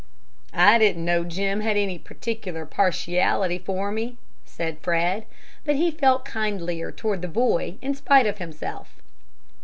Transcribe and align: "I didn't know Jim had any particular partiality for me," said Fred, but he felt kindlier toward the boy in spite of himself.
"I 0.51 0.79
didn't 0.79 1.05
know 1.05 1.23
Jim 1.23 1.59
had 1.61 1.77
any 1.77 1.99
particular 1.99 2.65
partiality 2.65 3.59
for 3.59 3.91
me," 3.91 4.17
said 4.45 4.79
Fred, 4.79 5.27
but 5.63 5.75
he 5.75 5.91
felt 5.91 6.25
kindlier 6.25 6.91
toward 6.91 7.21
the 7.21 7.27
boy 7.27 7.75
in 7.83 7.93
spite 7.93 8.25
of 8.25 8.39
himself. 8.39 9.03